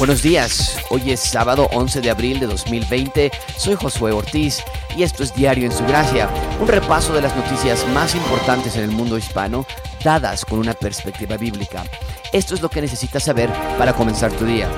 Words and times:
Buenos 0.00 0.22
días, 0.22 0.78
hoy 0.88 1.10
es 1.10 1.20
sábado 1.20 1.68
11 1.72 2.00
de 2.00 2.08
abril 2.08 2.40
de 2.40 2.46
2020, 2.46 3.30
soy 3.58 3.74
Josué 3.74 4.12
Ortiz 4.12 4.62
y 4.96 5.02
esto 5.02 5.22
es 5.22 5.34
Diario 5.34 5.66
en 5.66 5.72
su 5.72 5.84
Gracia, 5.84 6.30
un 6.58 6.66
repaso 6.66 7.12
de 7.12 7.20
las 7.20 7.36
noticias 7.36 7.86
más 7.88 8.14
importantes 8.14 8.76
en 8.76 8.84
el 8.84 8.92
mundo 8.92 9.18
hispano 9.18 9.66
dadas 10.02 10.46
con 10.46 10.58
una 10.58 10.72
perspectiva 10.72 11.36
bíblica. 11.36 11.84
Esto 12.32 12.54
es 12.54 12.62
lo 12.62 12.70
que 12.70 12.80
necesitas 12.80 13.24
saber 13.24 13.50
para 13.76 13.92
comenzar 13.92 14.32
tu 14.32 14.46
día. 14.46 14.70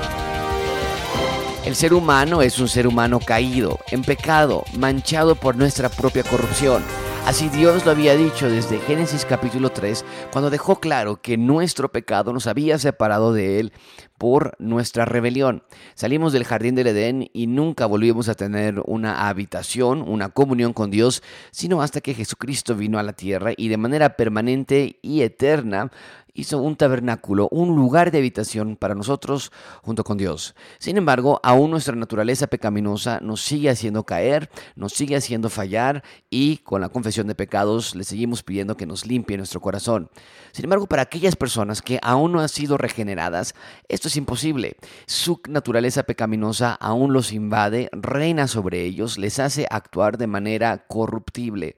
El 1.63 1.77
ser 1.77 1.93
humano 1.93 2.41
es 2.41 2.59
un 2.59 2.67
ser 2.67 2.85
humano 2.85 3.21
caído, 3.21 3.79
en 3.91 4.01
pecado, 4.01 4.65
manchado 4.73 5.35
por 5.35 5.55
nuestra 5.55 5.87
propia 5.87 6.23
corrupción. 6.23 6.83
Así 7.25 7.47
Dios 7.47 7.85
lo 7.85 7.91
había 7.91 8.17
dicho 8.17 8.49
desde 8.49 8.79
Génesis 8.79 9.23
capítulo 9.23 9.69
3, 9.69 10.03
cuando 10.33 10.49
dejó 10.49 10.81
claro 10.81 11.21
que 11.21 11.37
nuestro 11.37 11.89
pecado 11.89 12.33
nos 12.33 12.47
había 12.47 12.77
separado 12.77 13.31
de 13.31 13.61
Él 13.61 13.71
por 14.17 14.55
nuestra 14.59 15.05
rebelión. 15.05 15.63
Salimos 15.95 16.33
del 16.33 16.43
jardín 16.43 16.75
del 16.75 16.87
Edén 16.87 17.29
y 17.31 17.47
nunca 17.47 17.85
volvimos 17.85 18.27
a 18.27 18.35
tener 18.35 18.81
una 18.85 19.29
habitación, 19.29 20.01
una 20.01 20.29
comunión 20.29 20.73
con 20.73 20.91
Dios, 20.91 21.23
sino 21.51 21.81
hasta 21.81 22.01
que 22.01 22.13
Jesucristo 22.13 22.75
vino 22.75 22.99
a 22.99 23.03
la 23.03 23.13
tierra 23.13 23.53
y 23.55 23.69
de 23.69 23.77
manera 23.77 24.17
permanente 24.17 24.99
y 25.01 25.21
eterna 25.21 25.91
hizo 26.33 26.59
un 26.59 26.75
tabernáculo, 26.75 27.47
un 27.51 27.75
lugar 27.75 28.11
de 28.11 28.17
habitación 28.17 28.75
para 28.75 28.95
nosotros 28.95 29.51
junto 29.83 30.03
con 30.03 30.17
Dios. 30.17 30.55
Sin 30.79 30.97
embargo, 30.97 31.39
aún 31.43 31.71
nuestra 31.71 31.95
naturaleza 31.95 32.47
pecaminosa 32.47 33.19
nos 33.21 33.41
sigue 33.41 33.69
haciendo 33.69 34.03
caer, 34.03 34.49
nos 34.75 34.93
sigue 34.93 35.15
haciendo 35.15 35.49
fallar 35.49 36.03
y 36.29 36.57
con 36.57 36.81
la 36.81 36.89
confesión 36.89 37.27
de 37.27 37.35
pecados 37.35 37.95
le 37.95 38.03
seguimos 38.03 38.41
pidiendo 38.41 38.75
que 38.77 38.87
nos 38.87 39.05
limpie 39.05 39.37
nuestro 39.37 39.61
corazón. 39.61 40.09
Sin 40.51 40.65
embargo, 40.65 40.87
para 40.87 41.03
aquellas 41.03 41.35
personas 41.35 41.81
que 41.81 41.99
aún 42.01 42.31
no 42.31 42.39
han 42.39 42.49
sido 42.49 42.77
regeneradas, 42.77 43.53
esto 43.87 44.07
es 44.07 44.17
imposible. 44.17 44.77
Su 45.05 45.39
naturaleza 45.47 46.03
pecaminosa 46.03 46.73
aún 46.73 47.13
los 47.13 47.31
invade, 47.31 47.89
reina 47.91 48.47
sobre 48.47 48.81
ellos, 48.81 49.17
les 49.17 49.39
hace 49.39 49.67
actuar 49.69 50.17
de 50.17 50.27
manera 50.27 50.85
corruptible. 50.87 51.75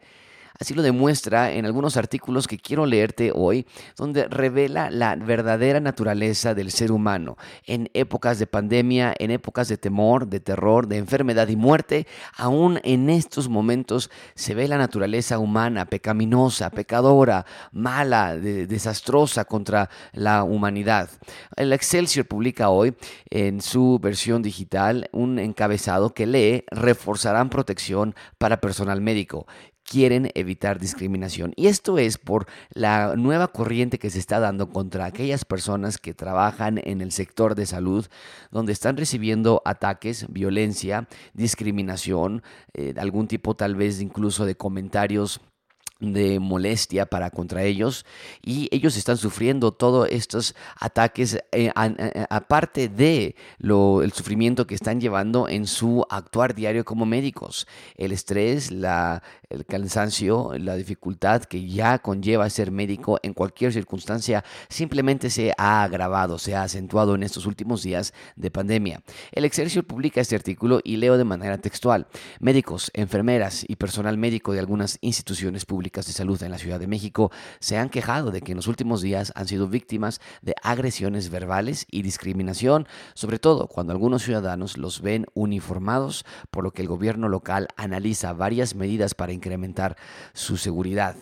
Así 0.57 0.73
lo 0.73 0.81
demuestra 0.81 1.51
en 1.51 1.65
algunos 1.65 1.97
artículos 1.97 2.47
que 2.47 2.57
quiero 2.57 2.85
leerte 2.85 3.31
hoy, 3.33 3.65
donde 3.97 4.27
revela 4.27 4.89
la 4.89 5.15
verdadera 5.15 5.81
naturaleza 5.81 6.53
del 6.53 6.71
ser 6.71 6.91
humano. 6.91 7.37
En 7.65 7.89
épocas 7.93 8.39
de 8.39 8.47
pandemia, 8.47 9.13
en 9.19 9.31
épocas 9.31 9.67
de 9.67 9.77
temor, 9.77 10.27
de 10.27 10.39
terror, 10.39 10.87
de 10.87 10.97
enfermedad 10.97 11.49
y 11.49 11.57
muerte, 11.57 12.07
aún 12.37 12.79
en 12.83 13.09
estos 13.09 13.49
momentos 13.49 14.09
se 14.35 14.55
ve 14.55 14.67
la 14.67 14.77
naturaleza 14.77 15.39
humana 15.39 15.85
pecaminosa, 15.85 16.69
pecadora, 16.69 17.45
mala, 17.73 18.37
desastrosa 18.37 19.43
contra 19.43 19.89
la 20.13 20.43
humanidad. 20.43 21.09
El 21.57 21.73
Excelsior 21.73 22.27
publica 22.27 22.69
hoy 22.69 22.95
en 23.29 23.59
su 23.59 23.99
versión 24.01 24.41
digital 24.41 25.09
un 25.11 25.37
encabezado 25.39 26.13
que 26.13 26.25
lee 26.25 26.63
reforzarán 26.71 27.49
protección 27.49 28.15
para 28.37 28.61
personal 28.61 29.01
médico 29.01 29.47
quieren 29.85 30.31
evitar 30.33 30.79
discriminación. 30.79 31.53
Y 31.55 31.67
esto 31.67 31.97
es 31.97 32.17
por 32.17 32.47
la 32.71 33.15
nueva 33.15 33.47
corriente 33.49 33.99
que 33.99 34.09
se 34.09 34.19
está 34.19 34.39
dando 34.39 34.69
contra 34.69 35.05
aquellas 35.05 35.45
personas 35.45 35.97
que 35.97 36.13
trabajan 36.13 36.81
en 36.83 37.01
el 37.01 37.11
sector 37.11 37.55
de 37.55 37.65
salud, 37.65 38.07
donde 38.51 38.73
están 38.73 38.97
recibiendo 38.97 39.61
ataques, 39.63 40.25
violencia, 40.29 41.07
discriminación, 41.33 42.43
eh, 42.73 42.93
algún 42.97 43.27
tipo 43.27 43.55
tal 43.55 43.75
vez 43.75 44.01
incluso 44.01 44.45
de 44.45 44.55
comentarios 44.55 45.39
de 45.99 46.39
molestia 46.39 47.05
para 47.05 47.29
contra 47.29 47.63
ellos 47.63 48.05
y 48.41 48.67
ellos 48.71 48.97
están 48.97 49.15
sufriendo 49.15 49.71
todos 49.71 50.09
estos 50.11 50.53
ataques 50.77 51.35
eh, 51.51 51.71
eh, 51.73 52.25
aparte 52.29 52.89
de 52.89 53.35
lo, 53.59 54.01
el 54.03 54.11
sufrimiento 54.11 54.67
que 54.67 54.75
están 54.75 54.99
llevando 54.99 55.47
en 55.47 55.67
su 55.67 56.05
actuar 56.09 56.53
diario 56.53 56.83
como 56.83 57.05
médicos. 57.05 57.65
El 57.95 58.11
estrés 58.11 58.71
la, 58.71 59.23
el 59.49 59.65
cansancio 59.65 60.51
la 60.57 60.75
dificultad 60.75 61.43
que 61.43 61.65
ya 61.65 61.99
conlleva 61.99 62.49
ser 62.49 62.71
médico 62.71 63.19
en 63.23 63.33
cualquier 63.33 63.71
circunstancia 63.71 64.43
simplemente 64.67 65.29
se 65.29 65.53
ha 65.57 65.83
agravado 65.83 66.37
se 66.39 66.55
ha 66.55 66.63
acentuado 66.63 67.15
en 67.15 67.23
estos 67.23 67.45
últimos 67.45 67.83
días 67.83 68.13
de 68.35 68.51
pandemia. 68.51 69.01
El 69.31 69.45
Excelsior 69.45 69.85
publica 69.85 70.19
este 70.19 70.35
artículo 70.35 70.81
y 70.83 70.97
leo 70.97 71.17
de 71.17 71.23
manera 71.23 71.57
textual. 71.57 72.07
Médicos 72.39 72.91
enfermeras 72.93 73.65
y 73.67 73.77
personal 73.77 74.17
médico 74.17 74.51
de 74.51 74.59
algunas 74.59 74.97
instituciones 75.01 75.65
públicas 75.65 75.84
de 75.93 76.13
salud 76.13 76.41
en 76.41 76.51
la 76.51 76.57
Ciudad 76.57 76.79
de 76.79 76.87
México 76.87 77.31
se 77.59 77.77
han 77.77 77.89
quejado 77.89 78.31
de 78.31 78.41
que 78.41 78.53
en 78.53 78.55
los 78.57 78.67
últimos 78.67 79.01
días 79.01 79.31
han 79.35 79.47
sido 79.47 79.67
víctimas 79.67 80.19
de 80.41 80.55
agresiones 80.63 81.29
verbales 81.29 81.85
y 81.91 82.01
discriminación, 82.01 82.87
sobre 83.13 83.37
todo 83.37 83.67
cuando 83.67 83.93
algunos 83.93 84.23
ciudadanos 84.23 84.77
los 84.77 85.01
ven 85.01 85.27
uniformados, 85.35 86.25
por 86.49 86.63
lo 86.63 86.71
que 86.71 86.81
el 86.81 86.87
gobierno 86.87 87.29
local 87.29 87.67
analiza 87.75 88.33
varias 88.33 88.73
medidas 88.73 89.13
para 89.13 89.33
incrementar 89.33 89.95
su 90.33 90.57
seguridad. 90.57 91.15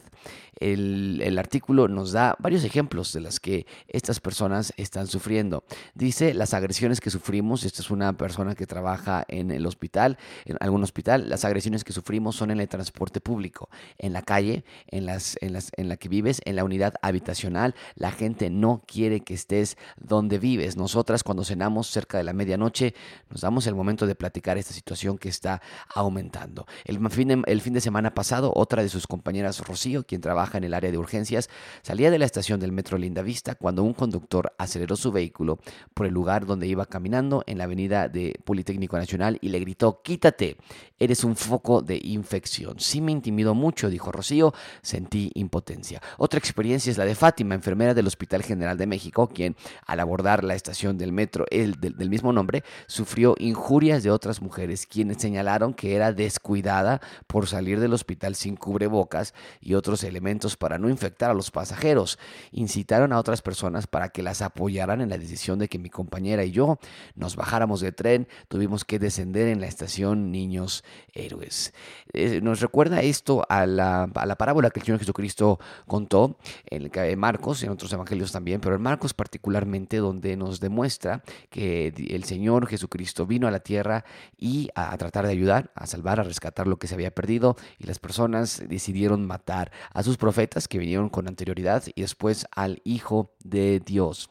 El, 0.60 1.38
artículo 1.38 1.88
nos 1.88 2.12
da 2.12 2.36
varios 2.40 2.64
ejemplos 2.64 3.12
de 3.12 3.22
las 3.22 3.40
que 3.40 3.66
estas 3.88 4.20
personas 4.20 4.74
están 4.78 5.08
sufriendo. 5.08 5.64
Dice 5.94 6.34
las 6.34 6.54
agresiones 6.54 7.02
que 7.02 7.10
sufrimos, 7.10 7.64
esta 7.64 7.82
es 7.82 7.90
una 7.90 8.14
persona 8.14 8.56
que 8.56 8.68
trabaja 8.68 9.26
en 9.28 9.52
el 9.52 9.66
hospital, 9.66 10.18
en 10.46 10.58
algún 10.60 10.84
hospital, 10.84 11.28
las 11.28 11.44
agresiones 11.44 11.84
que 11.84 11.92
sufrimos 11.92 12.36
son 12.36 12.52
en 12.52 12.60
el 12.60 12.70
transporte 12.70 13.20
público, 13.20 13.70
en 13.98 14.14
la 14.14 14.22
calle, 14.22 14.64
en, 14.88 15.06
las, 15.06 15.38
en, 15.42 15.54
las, 15.54 15.72
en 15.76 15.90
la 15.90 15.98
que 15.98 16.08
vives, 16.08 16.42
en 16.46 16.56
la 16.56 16.64
unidad 16.64 16.94
habitacional. 17.02 17.76
La 17.96 18.12
gente 18.12 18.50
no 18.50 18.84
quiere 18.86 19.22
que 19.22 19.34
estés 19.34 19.78
donde 19.98 20.38
vives. 20.40 20.78
Nosotras 20.78 21.24
cuando 21.24 21.44
cenamos 21.44 21.88
cerca 21.88 22.18
de 22.18 22.24
la 22.24 22.34
medianoche 22.34 22.94
nos 23.30 23.42
damos 23.42 23.68
el 23.68 23.76
momento 23.76 24.08
de 24.08 24.16
platicar 24.16 24.58
esta 24.58 24.74
situación 24.74 25.18
que 25.18 25.30
está 25.30 25.62
aumentando. 25.94 26.66
El 26.86 27.10
fin 27.10 27.28
de, 27.28 27.44
el 27.48 27.62
fin 27.62 27.74
de 27.74 27.82
semana 27.82 28.14
pasado, 28.14 28.52
otra 28.56 28.84
de 28.84 28.90
sus 28.90 29.08
compañeras, 29.08 29.60
Rocío, 29.60 30.06
quien 30.06 30.22
trabaja 30.22 30.43
en 30.52 30.64
el 30.64 30.74
área 30.74 30.92
de 30.92 30.98
urgencias, 30.98 31.50
salía 31.82 32.12
de 32.12 32.20
la 32.20 32.26
estación 32.26 32.60
del 32.60 32.72
metro 32.72 32.98
Lindavista 32.98 33.56
cuando 33.56 33.84
un 33.84 33.94
conductor 33.94 34.54
aceleró 34.58 34.96
su 34.96 35.12
vehículo 35.12 35.60
por 35.94 36.06
el 36.06 36.14
lugar 36.14 36.46
donde 36.46 36.68
iba 36.68 36.86
caminando 36.86 37.44
en 37.48 37.58
la 37.58 37.64
avenida 37.64 38.10
de 38.10 38.40
Politécnico 38.44 38.98
Nacional 38.98 39.38
y 39.42 39.50
le 39.50 39.60
gritó, 39.60 40.02
quítate, 40.04 40.58
eres 41.00 41.24
un 41.24 41.36
foco 41.36 41.82
de 41.82 42.00
infección. 42.04 42.80
Sí 42.80 43.02
me 43.02 43.12
intimidó 43.12 43.56
mucho, 43.56 43.90
dijo 43.90 44.12
Rocío, 44.12 44.54
sentí 44.82 45.32
impotencia. 45.36 46.02
Otra 46.18 46.38
experiencia 46.38 46.92
es 46.92 46.98
la 46.98 47.06
de 47.06 47.16
Fátima, 47.16 47.56
enfermera 47.56 47.94
del 47.94 48.08
Hospital 48.08 48.44
General 48.44 48.78
de 48.78 48.88
México, 48.88 49.28
quien 49.28 49.56
al 49.86 50.00
abordar 50.00 50.44
la 50.44 50.56
estación 50.56 50.98
del 50.98 51.12
metro 51.12 51.46
el, 51.50 51.80
del, 51.80 51.96
del 51.98 52.10
mismo 52.10 52.34
nombre, 52.34 52.64
sufrió 52.88 53.36
injurias 53.40 54.04
de 54.04 54.12
otras 54.12 54.42
mujeres, 54.42 54.86
quienes 54.86 55.18
señalaron 55.18 55.74
que 55.74 55.96
era 55.96 56.14
descuidada 56.14 57.02
por 57.28 57.48
salir 57.48 57.80
del 57.80 57.94
hospital 57.94 58.36
sin 58.36 58.56
cubrebocas 58.56 59.34
y 59.62 59.74
otros 59.76 60.04
elementos 60.04 60.33
para 60.58 60.78
no 60.78 60.90
infectar 60.90 61.32
a 61.32 61.34
los 61.34 61.52
pasajeros. 61.52 62.18
Incitaron 62.52 63.14
a 63.14 63.20
otras 63.20 63.42
personas 63.42 63.88
para 63.88 64.10
que 64.10 64.24
las 64.24 64.42
apoyaran 64.42 65.02
en 65.02 65.10
la 65.10 65.18
decisión 65.18 65.60
de 65.60 65.68
que 65.68 65.78
mi 65.78 65.90
compañera 65.90 66.44
y 66.44 66.52
yo 66.52 66.80
nos 67.16 67.36
bajáramos 67.36 67.82
de 67.82 67.92
tren. 67.92 68.28
Tuvimos 68.48 68.84
que 68.84 69.00
descender 69.00 69.48
en 69.48 69.62
la 69.62 69.68
estación 69.68 70.32
Niños 70.32 70.84
Héroes. 71.14 71.74
Eh, 72.14 72.42
nos 72.42 72.62
recuerda 72.62 73.02
esto 73.02 73.46
a 73.48 73.66
la, 73.66 74.04
a 74.04 74.26
la, 74.26 74.36
parábola 74.36 74.72
que 74.72 74.80
el 74.80 74.86
Señor 74.86 75.00
Jesucristo 75.00 75.60
contó 75.88 76.38
en 76.66 76.90
el 76.94 77.18
Marcos, 77.18 77.64
en 77.64 77.70
otros 77.70 77.94
evangelios 77.94 78.32
también, 78.32 78.60
pero 78.60 78.76
en 78.76 78.82
Marcos 78.82 79.14
particularmente, 79.14 79.98
donde 79.98 80.36
nos 80.36 80.60
demuestra 80.60 81.24
que 81.50 81.94
el 82.10 82.24
Señor 82.24 82.68
Jesucristo 82.68 83.26
vino 83.26 83.48
a 83.48 83.52
la 83.52 83.60
tierra 83.60 84.06
y 84.38 84.70
a 84.76 84.98
tratar 84.98 85.26
de 85.26 85.32
ayudar, 85.32 85.72
a 85.76 85.86
salvar, 85.86 86.20
a 86.20 86.24
rescatar 86.24 86.68
lo 86.68 86.78
que 86.78 86.88
se 86.88 86.96
había 86.96 87.12
perdido, 87.12 87.56
y 87.80 87.86
las 87.86 88.00
personas 88.00 88.64
decidieron 88.68 89.26
matar 89.26 89.72
a 89.94 90.04
sus 90.04 90.18
profetas 90.24 90.70
que 90.70 90.78
vinieron 90.78 91.10
con 91.10 91.28
anterioridad 91.28 91.84
y 91.94 92.00
después 92.00 92.46
al 92.56 92.82
Hijo 92.86 93.36
de 93.44 93.82
Dios 93.82 94.30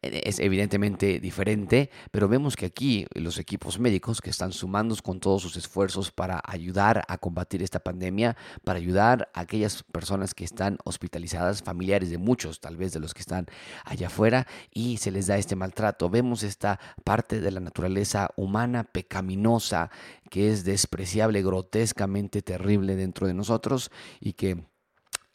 eh, 0.00 0.22
es 0.24 0.38
evidentemente 0.38 1.20
diferente, 1.20 1.90
pero 2.10 2.26
vemos 2.26 2.56
que 2.56 2.66
aquí 2.66 3.06
los 3.14 3.38
equipos 3.38 3.78
médicos 3.78 4.22
que 4.22 4.30
están 4.30 4.52
sumando 4.52 4.96
con 5.02 5.20
todos 5.20 5.42
sus 5.42 5.56
esfuerzos 5.56 6.10
para 6.10 6.40
ayudar 6.44 7.04
a 7.08 7.18
combatir 7.18 7.62
esta 7.62 7.80
pandemia, 7.80 8.36
para 8.64 8.78
ayudar 8.78 9.30
a 9.34 9.40
aquellas 9.40 9.82
personas 9.82 10.34
que 10.34 10.44
están 10.44 10.78
hospitalizadas, 10.84 11.62
familiares 11.62 12.10
de 12.10 12.18
muchos 12.18 12.60
tal 12.60 12.76
vez 12.76 12.92
de 12.92 13.00
los 13.00 13.12
que 13.12 13.20
están 13.20 13.46
allá 13.84 14.06
afuera, 14.06 14.46
y 14.72 14.96
se 14.96 15.10
les 15.10 15.26
da 15.26 15.36
este 15.36 15.56
maltrato. 15.56 16.08
Vemos 16.08 16.42
esta 16.42 16.80
parte 17.04 17.40
de 17.40 17.50
la 17.50 17.60
naturaleza 17.60 18.30
humana 18.36 18.84
pecaminosa 18.84 19.90
que 20.30 20.50
es 20.50 20.64
despreciable, 20.64 21.42
grotescamente 21.42 22.42
terrible 22.42 22.96
dentro 22.96 23.26
de 23.26 23.34
nosotros 23.34 23.90
y 24.20 24.32
que 24.32 24.64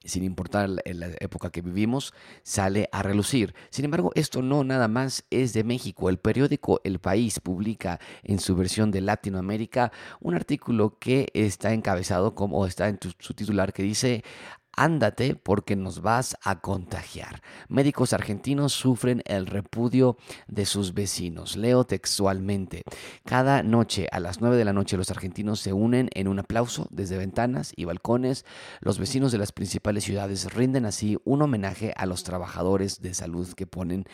sin 0.04 0.24
importar 0.24 0.70
la 0.70 1.08
época 1.20 1.50
que 1.52 1.62
vivimos, 1.62 2.14
sale 2.44 2.90
a 2.92 3.04
relucir. 3.04 3.54
Sin 3.70 3.86
embargo, 3.86 4.12
esto 4.16 4.42
no 4.42 4.64
nada 4.64 4.88
más 4.88 5.26
es 5.30 5.54
de 5.54 5.64
México. 5.64 6.10
El 6.10 6.18
periódico 6.18 6.82
El 6.84 7.00
País 7.00 7.40
publica 7.40 8.00
en 8.24 8.40
su 8.40 8.56
versión 8.56 8.92
de 8.92 9.02
Latinoamérica 9.02 9.92
un 10.20 10.36
artículo 10.36 10.98
que 11.00 11.28
está 11.34 11.74
encabezado 11.74 12.36
como, 12.36 12.60
o 12.60 12.66
está 12.66 12.88
en 12.90 13.00
su 13.20 13.34
titular 13.34 13.74
que 13.74 13.84
dice 13.84 14.24
ándate 14.76 15.36
porque 15.36 15.76
nos 15.76 16.02
vas 16.02 16.38
a 16.44 16.60
contagiar. 16.60 17.42
Médicos 17.68 18.14
argentinos 18.14 18.74
sufren 18.74 19.22
el 19.26 19.46
repudio 19.46 20.18
de 20.48 20.66
sus 20.66 20.94
vecinos. 20.94 21.56
Leo 21.56 21.86
textualmente. 21.86 22.84
Cada 23.26 23.64
noche 23.64 24.08
a 24.12 24.20
las 24.20 24.42
9 24.42 24.58
de 24.58 24.66
la 24.66 24.74
noche 24.74 24.98
los 24.98 25.12
argentinos 25.12 25.60
se 25.60 25.74
unen 25.74 26.10
en 26.14 26.28
un 26.28 26.40
aplauso 26.40 26.88
desde 26.92 27.18
ventanas 27.18 27.74
y 27.76 27.86
balcones. 27.86 28.46
Los 28.82 29.00
vecinos 29.00 29.32
de 29.32 29.38
las 29.38 29.52
principales 29.52 30.04
ciudades 30.04 30.54
rinden 30.54 30.86
así 30.86 31.18
un 31.24 31.42
homenaje 31.42 31.94
a 31.96 32.06
los 32.06 32.24
trabajadores 32.24 33.02
de 33.02 33.14
salud 33.14 33.52
que 33.54 33.68
ponen 33.68 34.06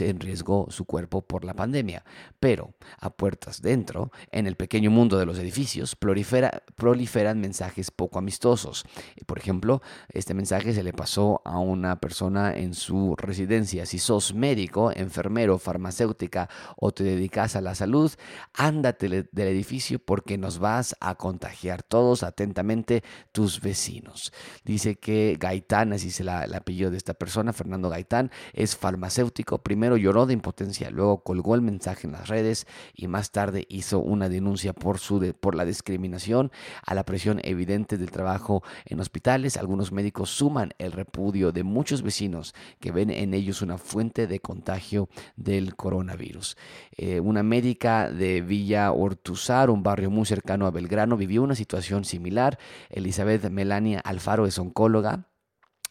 en 0.00 0.20
riesgo 0.20 0.66
su 0.70 0.84
cuerpo 0.84 1.22
por 1.22 1.44
la 1.44 1.54
pandemia. 1.54 2.04
Pero 2.40 2.74
a 3.00 3.10
puertas 3.10 3.62
dentro, 3.62 4.10
en 4.30 4.46
el 4.46 4.56
pequeño 4.56 4.90
mundo 4.90 5.18
de 5.18 5.26
los 5.26 5.38
edificios, 5.38 5.96
proliferan 5.96 7.40
mensajes 7.40 7.90
poco 7.90 8.18
amistosos. 8.18 8.84
Por 9.26 9.38
ejemplo, 9.38 9.82
este 10.08 10.34
mensaje 10.34 10.72
se 10.72 10.82
le 10.82 10.92
pasó 10.92 11.42
a 11.44 11.58
una 11.58 12.00
persona 12.00 12.56
en 12.56 12.74
su 12.74 13.14
residencia. 13.16 13.86
Si 13.86 13.98
sos 13.98 14.34
médico, 14.34 14.90
enfermero, 14.94 15.58
farmacéutica 15.58 16.48
o 16.76 16.92
te 16.92 17.04
dedicas 17.04 17.56
a 17.56 17.60
la 17.60 17.74
salud, 17.74 18.10
ándate 18.54 19.08
del 19.08 19.48
edificio 19.48 19.98
porque 19.98 20.38
nos 20.38 20.58
vas 20.58 20.96
a 21.00 21.14
contagiar 21.16 21.82
todos 21.82 22.22
atentamente 22.22 23.02
tus 23.32 23.60
vecinos. 23.60 24.32
Dice 24.64 24.96
que 24.96 25.36
Gaitán, 25.38 25.92
así 25.92 26.10
se 26.10 26.24
la, 26.24 26.44
el 26.44 26.54
apellido 26.54 26.90
de 26.90 26.96
esta 26.96 27.14
persona, 27.14 27.52
Fernando 27.52 27.90
Gaitán, 27.90 28.30
es 28.52 28.76
farmacéutico. 28.76 29.58
Primero 29.58 29.96
lloró 29.96 30.26
de 30.26 30.32
impotencia, 30.32 30.90
luego 30.90 31.22
colgó 31.22 31.54
el 31.54 31.62
mensaje 31.62 32.06
en 32.06 32.12
las 32.12 32.28
redes 32.28 32.66
y 32.94 33.08
más 33.08 33.30
tarde 33.30 33.66
hizo 33.68 33.98
una 33.98 34.28
denuncia 34.28 34.72
por, 34.72 34.98
su 34.98 35.34
por 35.40 35.54
la 35.54 35.64
discriminación 35.64 36.50
a 36.84 36.94
la 36.94 37.04
presión 37.04 37.40
evidente 37.42 37.98
del 37.98 38.10
trabajo 38.10 38.62
en 38.86 39.00
hospitales. 39.00 39.56
Algunos 39.56 39.92
médicos 39.98 40.30
suman 40.30 40.74
el 40.78 40.92
repudio 40.92 41.50
de 41.50 41.64
muchos 41.64 42.02
vecinos 42.02 42.54
que 42.78 42.92
ven 42.92 43.10
en 43.10 43.34
ellos 43.34 43.62
una 43.62 43.78
fuente 43.78 44.28
de 44.28 44.38
contagio 44.38 45.08
del 45.34 45.74
coronavirus. 45.74 46.56
Eh, 46.96 47.18
una 47.18 47.42
médica 47.42 48.08
de 48.08 48.40
Villa 48.40 48.92
Ortuzar, 48.92 49.70
un 49.70 49.82
barrio 49.82 50.08
muy 50.08 50.24
cercano 50.24 50.66
a 50.66 50.70
Belgrano, 50.70 51.16
vivió 51.16 51.42
una 51.42 51.56
situación 51.56 52.04
similar. 52.04 52.60
Elizabeth 52.90 53.50
Melania 53.50 53.98
Alfaro 54.04 54.46
es 54.46 54.56
oncóloga 54.60 55.26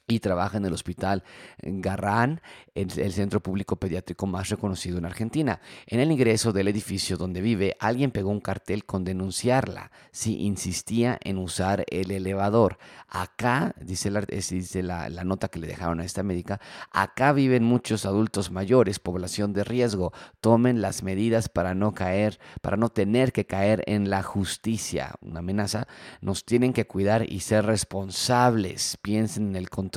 y 0.07 0.19
trabaja 0.21 0.57
en 0.57 0.65
el 0.65 0.73
Hospital 0.73 1.23
Garrán, 1.61 2.39
el, 2.75 3.11
centro 3.11 3.41
público 3.41 3.75
pediátrico 3.75 4.25
más 4.25 4.47
reconocido 4.47 4.97
en 4.97 5.05
Argentina. 5.05 5.59
En 5.85 5.99
el 5.99 6.11
ingreso 6.11 6.53
del 6.53 6.69
edificio 6.69 7.17
donde 7.17 7.41
vive, 7.41 7.75
alguien 7.79 8.11
pegó 8.11 8.29
un 8.29 8.39
cartel 8.39 8.85
con 8.85 9.03
denunciarla 9.03 9.91
si 10.11 10.43
insistía 10.43 11.19
en 11.23 11.37
usar 11.37 11.83
el 11.89 12.11
elevador. 12.11 12.77
Acá, 13.09 13.73
dice, 13.81 14.09
la, 14.09 14.21
dice 14.21 14.81
la, 14.81 15.09
la 15.09 15.25
nota 15.25 15.49
que 15.49 15.59
le 15.59 15.67
dejaron 15.67 15.99
a 15.99 16.05
esta 16.05 16.23
médica, 16.23 16.61
acá 16.91 17.33
viven 17.33 17.63
muchos 17.63 18.05
adultos 18.05 18.49
mayores, 18.49 18.99
población 18.99 19.51
de 19.51 19.65
riesgo. 19.65 20.13
Tomen 20.39 20.81
las 20.81 21.03
medidas 21.03 21.49
para 21.49 21.75
no 21.75 21.93
caer, 21.93 22.39
para 22.61 22.77
no 22.77 22.87
tener 22.87 23.33
que 23.33 23.45
caer 23.45 23.83
en 23.87 24.09
la 24.09 24.23
justicia. 24.23 25.15
Una 25.19 25.39
amenaza. 25.39 25.85
Nos 26.21 26.45
tienen 26.45 26.71
que 26.71 26.87
cuidar 26.87 27.29
y 27.29 27.41
ser 27.41 27.65
responsables. 27.65 28.97
Piensen 29.01 29.49
en 29.49 29.55
el 29.57 29.69
control 29.69 29.96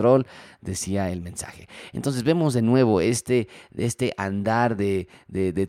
decía 0.60 1.10
el 1.10 1.22
mensaje. 1.22 1.68
Entonces 1.92 2.22
vemos 2.22 2.54
de 2.54 2.62
nuevo 2.62 3.00
este, 3.00 3.48
este 3.76 4.12
andar 4.16 4.76
de, 4.76 5.08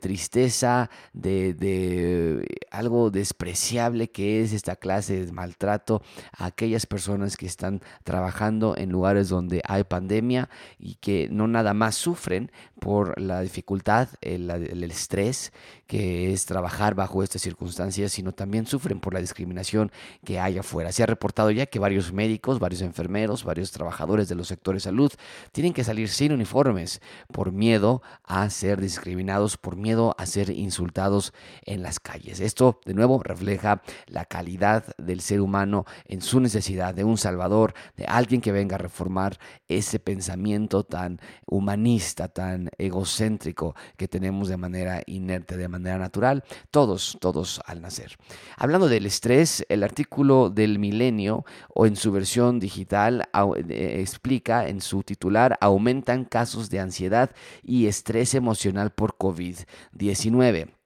tristeza, 0.01 0.89
de, 1.13 2.45
algo 2.71 3.11
despreciable 3.11 4.09
que 4.09 4.41
es 4.41 4.53
esta 4.53 4.75
clase 4.75 5.25
de 5.25 5.31
maltrato 5.31 6.01
a 6.37 6.45
aquellas 6.45 6.85
personas 6.85 7.37
que 7.37 7.45
están 7.45 7.81
trabajando 8.03 8.75
en 8.77 8.89
lugares 8.89 9.29
donde 9.29 9.61
hay 9.67 9.83
pandemia 9.83 10.49
y 10.77 10.95
que 10.95 11.27
no 11.31 11.47
nada 11.47 11.73
más 11.73 11.95
sufren 11.95 12.51
por 12.79 13.19
la 13.19 13.41
dificultad, 13.41 14.09
el 14.21 14.83
estrés 14.83 15.51
que 15.91 16.31
es 16.31 16.45
trabajar 16.45 16.95
bajo 16.95 17.21
estas 17.21 17.41
circunstancias, 17.41 18.13
sino 18.13 18.31
también 18.31 18.65
sufren 18.65 19.01
por 19.01 19.13
la 19.13 19.19
discriminación 19.19 19.91
que 20.23 20.39
hay 20.39 20.57
afuera. 20.57 20.93
Se 20.93 21.03
ha 21.03 21.05
reportado 21.05 21.51
ya 21.51 21.65
que 21.65 21.79
varios 21.79 22.13
médicos, 22.13 22.59
varios 22.59 22.81
enfermeros, 22.81 23.43
varios 23.43 23.71
trabajadores 23.71 24.20
de 24.27 24.35
los 24.35 24.47
sectores 24.47 24.83
salud 24.83 25.11
tienen 25.51 25.73
que 25.73 25.83
salir 25.83 26.09
sin 26.09 26.31
uniformes 26.31 27.01
por 27.31 27.51
miedo 27.51 28.01
a 28.23 28.49
ser 28.49 28.81
discriminados, 28.81 29.57
por 29.57 29.75
miedo 29.75 30.15
a 30.17 30.25
ser 30.25 30.49
insultados 30.49 31.33
en 31.65 31.81
las 31.81 31.99
calles. 31.99 32.39
Esto, 32.39 32.79
de 32.85 32.93
nuevo, 32.93 33.21
refleja 33.23 33.81
la 34.07 34.25
calidad 34.25 34.95
del 34.97 35.21
ser 35.21 35.41
humano 35.41 35.85
en 36.05 36.21
su 36.21 36.39
necesidad 36.39 36.93
de 36.93 37.03
un 37.03 37.17
salvador, 37.17 37.73
de 37.95 38.05
alguien 38.05 38.41
que 38.41 38.51
venga 38.51 38.75
a 38.75 38.79
reformar 38.79 39.37
ese 39.67 39.99
pensamiento 39.99 40.83
tan 40.83 41.19
humanista, 41.45 42.27
tan 42.27 42.69
egocéntrico 42.77 43.75
que 43.97 44.07
tenemos 44.07 44.49
de 44.49 44.57
manera 44.57 45.01
inerte, 45.05 45.57
de 45.57 45.67
manera 45.67 45.97
natural, 45.97 46.43
todos, 46.69 47.17
todos 47.19 47.61
al 47.65 47.81
nacer. 47.81 48.17
Hablando 48.57 48.87
del 48.87 49.05
estrés, 49.05 49.65
el 49.69 49.83
artículo 49.83 50.49
del 50.49 50.79
milenio 50.79 51.45
o 51.73 51.85
en 51.85 51.95
su 51.95 52.11
versión 52.11 52.59
digital 52.59 53.27
eh, 53.69 54.01
explica 54.11 54.67
en 54.67 54.81
su 54.81 55.03
titular, 55.03 55.57
aumentan 55.61 56.25
casos 56.25 56.69
de 56.69 56.79
ansiedad 56.79 57.31
y 57.63 57.87
estrés 57.87 58.35
emocional 58.35 58.91
por 58.91 59.15
COVID-19. 59.17 60.80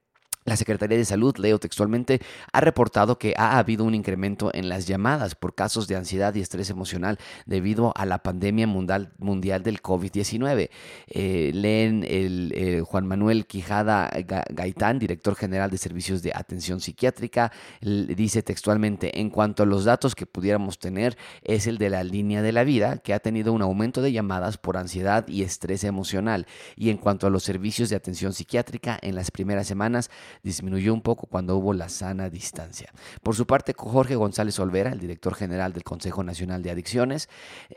La 0.46 0.58
Secretaría 0.58 0.96
de 0.96 1.06
Salud, 1.06 1.36
leo 1.38 1.58
textualmente, 1.58 2.22
ha 2.54 2.62
reportado 2.62 3.18
que 3.18 3.34
ha 3.36 3.58
habido 3.58 3.84
un 3.84 3.96
incremento 3.96 4.52
en 4.54 4.70
las 4.70 4.86
llamadas 4.86 5.34
por 5.34 5.56
casos 5.56 5.88
de 5.88 5.96
ansiedad 5.96 6.36
y 6.36 6.42
estrés 6.42 6.70
emocional 6.70 7.18
debido 7.48 7.92
a 7.96 8.06
la 8.06 8.20
pandemia 8.20 8.68
mundial, 8.68 9.12
mundial 9.18 9.64
del 9.64 9.82
COVID-19. 9.82 10.70
Eh, 11.08 11.52
leen 11.52 12.06
el, 12.08 12.84
Juan 12.86 13.08
Manuel 13.08 13.48
Quijada 13.48 14.12
Gaitán, 14.52 15.00
director 15.00 15.36
general 15.36 15.72
de 15.72 15.80
Servicios 15.80 16.22
de 16.22 16.32
Atención 16.36 16.80
Psiquiátrica, 16.80 17.52
dice 17.82 18.44
textualmente, 18.44 19.20
en 19.20 19.32
cuanto 19.32 19.64
a 19.64 19.66
los 19.66 19.84
datos 19.84 20.14
que 20.14 20.28
pudiéramos 20.28 20.78
tener, 20.78 21.18
es 21.42 21.66
el 21.66 21.80
de 21.80 21.90
la 21.90 22.04
línea 22.04 22.44
de 22.44 22.52
la 22.52 22.64
vida, 22.64 23.00
que 23.00 23.16
ha 23.16 23.20
tenido 23.20 23.52
un 23.52 23.64
aumento 23.64 24.00
de 24.04 24.12
llamadas 24.12 24.60
por 24.60 24.78
ansiedad 24.78 25.28
y 25.28 25.42
estrés 25.42 25.84
emocional. 25.84 26.46
Y 26.76 26.92
en 26.92 26.98
cuanto 26.98 27.26
a 27.26 27.32
los 27.32 27.42
servicios 27.42 27.90
de 27.90 27.96
atención 27.96 28.32
psiquiátrica, 28.32 29.00
en 29.02 29.16
las 29.16 29.32
primeras 29.32 29.66
semanas, 29.66 30.12
disminuyó 30.44 30.94
un 30.94 31.02
poco 31.02 31.28
cuando 31.28 31.56
hubo 31.58 31.74
la 31.74 31.90
sana 31.90 32.30
distancia. 32.30 32.92
Por 33.24 33.36
su 33.36 33.46
parte, 33.46 33.74
Jorge 33.78 34.16
González 34.16 34.60
Olvera, 34.60 34.92
el 34.92 35.00
director 35.00 35.36
general 35.36 35.74
del 35.74 35.84
Consejo 35.84 36.24
Nacional 36.24 36.62
de 36.62 36.72
Adicciones, 36.72 37.30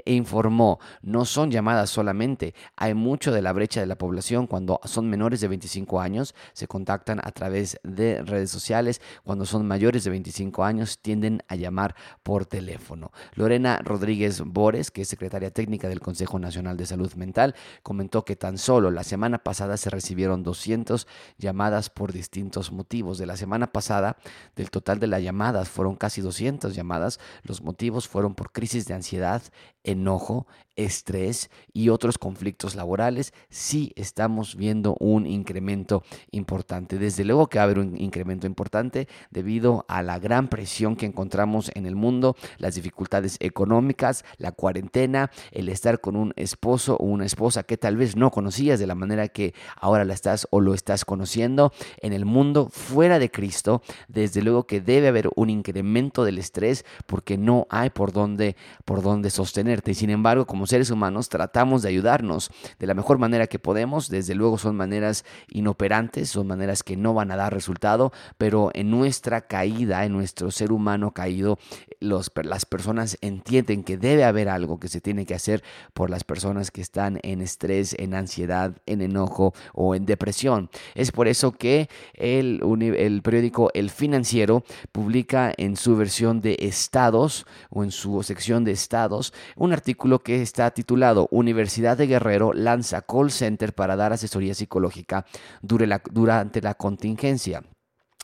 informó, 0.04 0.78
no 1.02 1.24
son 1.24 1.50
llamadas 1.50 1.90
solamente, 1.90 2.54
hay 2.76 2.94
mucho 2.94 3.32
de 3.32 3.42
la 3.42 3.52
brecha 3.52 3.80
de 3.80 3.86
la 3.86 3.98
población 3.98 4.46
cuando 4.46 4.80
son 4.84 5.08
menores 5.08 5.40
de 5.40 5.48
25 5.48 6.00
años, 6.00 6.34
se 6.52 6.66
contactan 6.66 7.20
a 7.22 7.30
través 7.32 7.78
de 7.82 8.22
redes 8.22 8.50
sociales, 8.50 9.00
cuando 9.24 9.46
son 9.46 9.66
mayores 9.66 10.04
de 10.04 10.10
25 10.10 10.64
años 10.64 10.98
tienden 11.00 11.42
a 11.48 11.56
llamar 11.56 11.94
por 12.22 12.46
teléfono. 12.46 13.12
Lorena 13.34 13.80
Rodríguez 13.84 14.40
Bores, 14.40 14.90
que 14.90 15.02
es 15.02 15.08
secretaria 15.08 15.50
técnica 15.50 15.88
del 15.88 16.00
Consejo 16.00 16.38
Nacional 16.38 16.76
de 16.76 16.86
Salud 16.86 17.12
Mental, 17.14 17.54
comentó 17.82 18.24
que 18.24 18.36
tan 18.36 18.58
solo 18.58 18.90
la 18.90 19.04
semana 19.04 19.38
pasada 19.38 19.76
se 19.76 19.90
recibieron 19.90 20.42
200 20.42 21.06
llamadas 21.38 21.90
por 21.90 22.12
distintos 22.12 22.47
motivos. 22.72 23.18
De 23.18 23.26
la 23.26 23.36
semana 23.36 23.68
pasada, 23.72 24.16
del 24.56 24.70
total 24.70 24.98
de 25.00 25.06
las 25.06 25.22
llamadas, 25.22 25.68
fueron 25.68 25.96
casi 25.96 26.20
200 26.20 26.74
llamadas. 26.74 27.20
Los 27.42 27.62
motivos 27.62 28.08
fueron 28.08 28.34
por 28.34 28.52
crisis 28.52 28.86
de 28.86 28.94
ansiedad, 28.94 29.42
enojo, 29.84 30.46
estrés 30.78 31.50
y 31.72 31.88
otros 31.90 32.18
conflictos 32.18 32.76
laborales, 32.76 33.34
sí 33.50 33.92
estamos 33.96 34.54
viendo 34.54 34.96
un 35.00 35.26
incremento 35.26 36.04
importante. 36.30 36.98
Desde 36.98 37.24
luego 37.24 37.48
que 37.48 37.58
va 37.58 37.62
a 37.62 37.64
haber 37.64 37.80
un 37.80 38.00
incremento 38.00 38.46
importante 38.46 39.08
debido 39.30 39.84
a 39.88 40.02
la 40.02 40.18
gran 40.18 40.48
presión 40.48 40.96
que 40.96 41.04
encontramos 41.04 41.70
en 41.74 41.84
el 41.84 41.96
mundo, 41.96 42.36
las 42.58 42.76
dificultades 42.76 43.36
económicas, 43.40 44.24
la 44.36 44.52
cuarentena, 44.52 45.30
el 45.50 45.68
estar 45.68 46.00
con 46.00 46.14
un 46.14 46.32
esposo 46.36 46.96
o 46.96 47.04
una 47.04 47.26
esposa 47.26 47.64
que 47.64 47.76
tal 47.76 47.96
vez 47.96 48.16
no 48.16 48.30
conocías 48.30 48.78
de 48.78 48.86
la 48.86 48.94
manera 48.94 49.28
que 49.28 49.54
ahora 49.76 50.04
la 50.04 50.14
estás 50.14 50.46
o 50.50 50.60
lo 50.60 50.74
estás 50.74 51.04
conociendo 51.04 51.72
en 52.00 52.12
el 52.12 52.24
mundo 52.24 52.68
fuera 52.70 53.18
de 53.18 53.30
Cristo. 53.30 53.82
Desde 54.06 54.42
luego 54.42 54.66
que 54.66 54.80
debe 54.80 55.08
haber 55.08 55.28
un 55.34 55.50
incremento 55.50 56.24
del 56.24 56.38
estrés 56.38 56.84
porque 57.06 57.36
no 57.36 57.66
hay 57.68 57.90
por 57.90 58.12
dónde 58.12 58.56
por 58.84 59.02
dónde 59.02 59.30
sostenerte. 59.30 59.94
Sin 59.94 60.10
embargo, 60.10 60.46
como 60.46 60.67
seres 60.68 60.90
humanos 60.90 61.28
tratamos 61.28 61.82
de 61.82 61.88
ayudarnos 61.88 62.50
de 62.78 62.86
la 62.86 62.94
mejor 62.94 63.18
manera 63.18 63.46
que 63.46 63.58
podemos. 63.58 64.08
Desde 64.08 64.34
luego 64.34 64.58
son 64.58 64.76
maneras 64.76 65.24
inoperantes, 65.48 66.28
son 66.30 66.46
maneras 66.46 66.82
que 66.82 66.96
no 66.96 67.14
van 67.14 67.30
a 67.30 67.36
dar 67.36 67.52
resultado, 67.52 68.12
pero 68.36 68.70
en 68.74 68.90
nuestra 68.90 69.42
caída, 69.42 70.04
en 70.04 70.12
nuestro 70.12 70.50
ser 70.50 70.72
humano 70.72 71.12
caído, 71.12 71.58
los, 72.00 72.30
las 72.42 72.66
personas 72.66 73.18
entienden 73.20 73.84
que 73.84 73.96
debe 73.96 74.24
haber 74.24 74.48
algo 74.48 74.78
que 74.78 74.88
se 74.88 75.00
tiene 75.00 75.26
que 75.26 75.34
hacer 75.34 75.62
por 75.94 76.10
las 76.10 76.24
personas 76.24 76.70
que 76.70 76.80
están 76.80 77.18
en 77.22 77.40
estrés, 77.40 77.94
en 77.98 78.14
ansiedad, 78.14 78.76
en 78.86 79.00
enojo 79.00 79.54
o 79.72 79.94
en 79.94 80.06
depresión. 80.06 80.70
Es 80.94 81.12
por 81.12 81.28
eso 81.28 81.52
que 81.52 81.88
el, 82.14 82.62
el 82.96 83.22
periódico 83.22 83.70
El 83.74 83.90
Financiero 83.90 84.64
publica 84.92 85.52
en 85.56 85.76
su 85.76 85.96
versión 85.96 86.40
de 86.40 86.56
estados 86.60 87.46
o 87.70 87.84
en 87.84 87.90
su 87.90 88.22
sección 88.22 88.64
de 88.64 88.72
estados 88.72 89.32
un 89.56 89.72
artículo 89.72 90.20
que 90.20 90.42
está 90.42 90.57
titulado 90.70 91.28
Universidad 91.30 91.96
de 91.96 92.06
Guerrero 92.06 92.52
lanza 92.52 93.02
call 93.02 93.30
center 93.30 93.74
para 93.74 93.96
dar 93.96 94.12
asesoría 94.12 94.54
psicológica 94.54 95.24
durante 95.62 96.60
la 96.60 96.74
contingencia. 96.74 97.62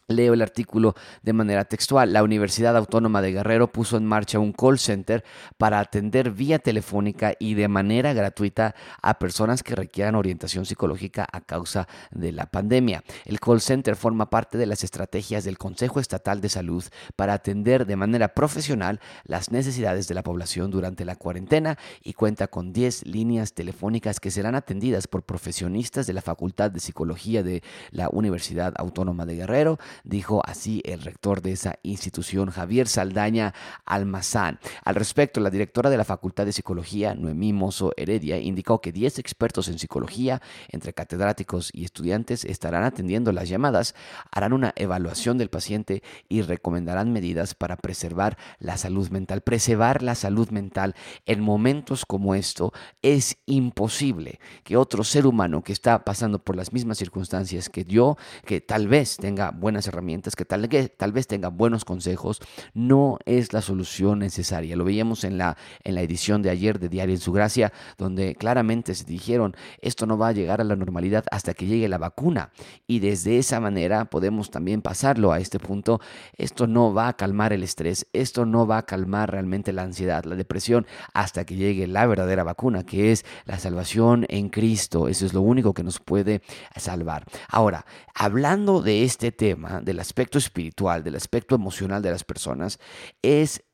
Leo 0.06 0.34
el 0.34 0.42
artículo 0.42 0.94
de 1.22 1.32
manera 1.32 1.64
textual. 1.64 2.12
La 2.12 2.22
Universidad 2.22 2.76
Autónoma 2.76 3.22
de 3.22 3.32
Guerrero 3.32 3.72
puso 3.72 3.96
en 3.96 4.04
marcha 4.04 4.38
un 4.38 4.52
call 4.52 4.78
center 4.78 5.24
para 5.56 5.80
atender 5.80 6.30
vía 6.30 6.58
telefónica 6.58 7.32
y 7.38 7.54
de 7.54 7.68
manera 7.68 8.12
gratuita 8.12 8.74
a 9.00 9.18
personas 9.18 9.62
que 9.62 9.74
requieran 9.74 10.14
orientación 10.14 10.66
psicológica 10.66 11.26
a 11.32 11.40
causa 11.40 11.88
de 12.10 12.32
la 12.32 12.44
pandemia. 12.44 13.02
El 13.24 13.40
call 13.40 13.62
center 13.62 13.96
forma 13.96 14.28
parte 14.28 14.58
de 14.58 14.66
las 14.66 14.84
estrategias 14.84 15.44
del 15.44 15.56
Consejo 15.56 16.00
Estatal 16.00 16.42
de 16.42 16.50
Salud 16.50 16.84
para 17.16 17.32
atender 17.32 17.86
de 17.86 17.96
manera 17.96 18.28
profesional 18.28 19.00
las 19.24 19.50
necesidades 19.52 20.06
de 20.06 20.14
la 20.14 20.22
población 20.22 20.70
durante 20.70 21.06
la 21.06 21.16
cuarentena 21.16 21.78
y 22.02 22.12
cuenta 22.12 22.48
con 22.48 22.74
10 22.74 23.06
líneas 23.06 23.54
telefónicas 23.54 24.20
que 24.20 24.30
serán 24.30 24.54
atendidas 24.54 25.06
por 25.06 25.22
profesionistas 25.22 26.06
de 26.06 26.12
la 26.12 26.20
Facultad 26.20 26.70
de 26.70 26.80
Psicología 26.80 27.42
de 27.42 27.62
la 27.90 28.10
Universidad 28.10 28.74
Autónoma 28.76 29.24
de 29.24 29.36
Guerrero 29.36 29.78
dijo 30.02 30.42
así 30.44 30.82
el 30.84 31.02
rector 31.02 31.42
de 31.42 31.52
esa 31.52 31.78
institución, 31.82 32.50
Javier 32.50 32.88
Saldaña 32.88 33.54
Almazán. 33.84 34.58
Al 34.84 34.94
respecto, 34.94 35.40
la 35.40 35.50
directora 35.50 35.90
de 35.90 35.96
la 35.96 36.04
Facultad 36.04 36.46
de 36.46 36.52
Psicología, 36.52 37.14
Noemí 37.14 37.52
Mozo 37.52 37.92
Heredia, 37.96 38.38
indicó 38.38 38.80
que 38.80 38.92
10 38.92 39.18
expertos 39.18 39.68
en 39.68 39.78
psicología, 39.78 40.42
entre 40.68 40.92
catedráticos 40.92 41.70
y 41.72 41.84
estudiantes, 41.84 42.44
estarán 42.44 42.84
atendiendo 42.84 43.32
las 43.32 43.48
llamadas, 43.48 43.94
harán 44.30 44.52
una 44.52 44.72
evaluación 44.76 45.38
del 45.38 45.50
paciente 45.50 46.02
y 46.28 46.42
recomendarán 46.42 47.12
medidas 47.12 47.54
para 47.54 47.76
preservar 47.76 48.36
la 48.58 48.76
salud 48.76 49.08
mental. 49.10 49.42
Preservar 49.42 50.02
la 50.02 50.14
salud 50.14 50.50
mental 50.50 50.94
en 51.26 51.40
momentos 51.40 52.04
como 52.06 52.34
esto 52.34 52.72
es 53.02 53.38
imposible 53.46 54.40
que 54.62 54.76
otro 54.76 55.04
ser 55.04 55.26
humano 55.26 55.62
que 55.62 55.72
está 55.72 56.04
pasando 56.04 56.38
por 56.38 56.56
las 56.56 56.72
mismas 56.72 56.98
circunstancias 56.98 57.68
que 57.68 57.84
yo, 57.84 58.16
que 58.44 58.60
tal 58.60 58.88
vez 58.88 59.16
tenga 59.16 59.50
buenas 59.50 59.83
herramientas, 59.86 60.36
que 60.36 60.44
tal, 60.44 60.68
que 60.68 60.88
tal 60.88 61.12
vez 61.12 61.26
tengan 61.26 61.56
buenos 61.56 61.84
consejos, 61.84 62.40
no 62.72 63.18
es 63.24 63.52
la 63.52 63.62
solución 63.62 64.18
necesaria. 64.18 64.76
Lo 64.76 64.84
veíamos 64.84 65.24
en 65.24 65.38
la, 65.38 65.56
en 65.82 65.94
la 65.94 66.02
edición 66.02 66.42
de 66.42 66.50
ayer 66.50 66.78
de 66.78 66.88
Diario 66.88 67.14
en 67.14 67.20
su 67.20 67.32
Gracia, 67.32 67.72
donde 67.98 68.34
claramente 68.34 68.94
se 68.94 69.04
dijeron, 69.04 69.56
esto 69.80 70.06
no 70.06 70.18
va 70.18 70.28
a 70.28 70.32
llegar 70.32 70.60
a 70.60 70.64
la 70.64 70.76
normalidad 70.76 71.24
hasta 71.30 71.54
que 71.54 71.66
llegue 71.66 71.88
la 71.88 71.98
vacuna. 71.98 72.50
Y 72.86 72.98
desde 73.00 73.38
esa 73.38 73.60
manera 73.60 74.04
podemos 74.06 74.50
también 74.50 74.82
pasarlo 74.82 75.32
a 75.32 75.38
este 75.38 75.58
punto. 75.58 76.00
Esto 76.36 76.66
no 76.66 76.92
va 76.92 77.08
a 77.08 77.16
calmar 77.16 77.52
el 77.52 77.62
estrés, 77.62 78.06
esto 78.12 78.46
no 78.46 78.66
va 78.66 78.78
a 78.78 78.86
calmar 78.86 79.30
realmente 79.30 79.72
la 79.72 79.82
ansiedad, 79.82 80.24
la 80.24 80.36
depresión, 80.36 80.86
hasta 81.12 81.44
que 81.44 81.56
llegue 81.56 81.86
la 81.86 82.06
verdadera 82.06 82.44
vacuna, 82.44 82.84
que 82.84 83.12
es 83.12 83.24
la 83.44 83.58
salvación 83.58 84.26
en 84.28 84.48
Cristo. 84.48 85.08
Eso 85.08 85.26
es 85.26 85.34
lo 85.34 85.40
único 85.40 85.74
que 85.74 85.82
nos 85.82 86.00
puede 86.00 86.42
salvar. 86.76 87.24
Ahora, 87.48 87.86
hablando 88.14 88.82
de 88.82 89.04
este 89.04 89.32
tema, 89.32 89.73
del 89.80 90.00
aspecto 90.00 90.38
espiritual, 90.38 91.02
del 91.02 91.16
aspecto 91.16 91.54
emocional 91.54 92.02
de 92.02 92.10
las 92.10 92.24
personas, 92.24 92.78
es 93.22 93.64